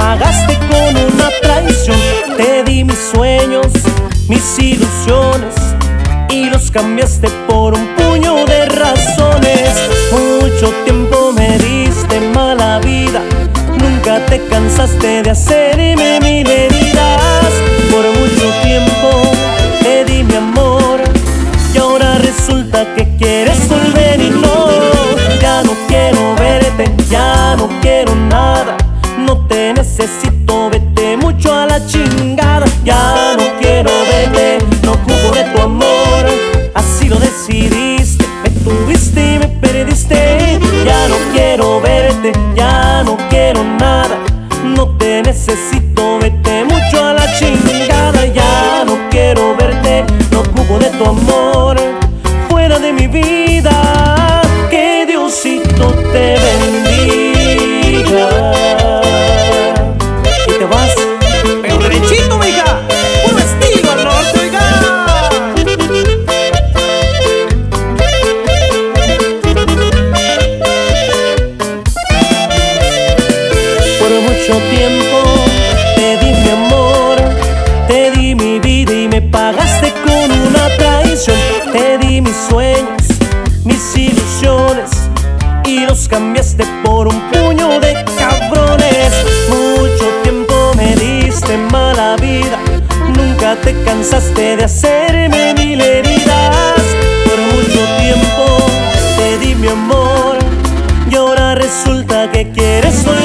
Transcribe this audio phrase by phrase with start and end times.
[0.00, 1.98] pagaste con una traición.
[2.36, 3.66] Te di mis sueños,
[4.28, 5.54] mis ilusiones
[6.30, 9.68] y los cambiaste por un puño de razones.
[10.10, 13.20] Mucho tiempo me diste mala vida,
[13.78, 17.52] nunca te cansaste de hacerme mil heridas.
[17.92, 19.08] Por mucho tiempo
[19.82, 21.00] te di mi amor
[21.74, 24.30] y ahora resulta que quieres volver y
[42.54, 44.18] ya no quiero nada,
[44.64, 45.79] no te necesito,
[74.50, 75.22] mucho tiempo
[75.94, 77.16] te di mi amor,
[77.86, 81.36] te di mi vida y me pagaste con una traición.
[81.72, 83.02] Te di mis sueños,
[83.64, 84.90] mis ilusiones
[85.64, 89.12] y los cambiaste por un puño de cabrones.
[89.48, 92.58] Mucho tiempo me diste mala vida,
[93.16, 96.82] nunca te cansaste de hacerme mil heridas.
[97.24, 98.66] Por mucho tiempo
[99.16, 100.38] te di mi amor
[101.08, 103.19] y ahora resulta que quieres volver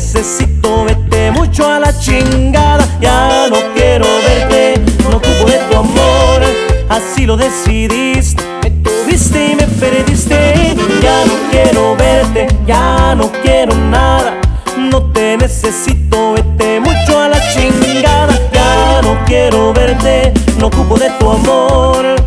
[0.00, 6.42] necesito, vete mucho a la chingada, ya no quiero verte, no ocupo de tu amor,
[6.88, 13.74] así lo decidiste, me tuviste y me perdiste, ya no quiero verte, ya no quiero
[13.74, 14.40] nada,
[14.78, 21.10] no te necesito, vete mucho a la chingada, ya no quiero verte, no ocupo de
[21.18, 22.20] tu amor.